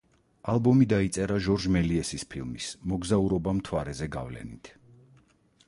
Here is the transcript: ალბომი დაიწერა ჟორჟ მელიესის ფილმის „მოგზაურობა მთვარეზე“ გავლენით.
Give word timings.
ალბომი 0.53 0.85
დაიწერა 0.93 1.35
ჟორჟ 1.47 1.67
მელიესის 1.75 2.25
ფილმის 2.33 2.71
„მოგზაურობა 2.93 3.55
მთვარეზე“ 3.61 4.09
გავლენით. 4.19 4.73